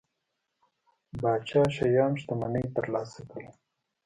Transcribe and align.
پاچا 1.19 1.61
شیام 1.75 2.13
شتمنۍ 2.19 2.63
ترلاسه 2.75 3.21
کړي. 3.31 3.49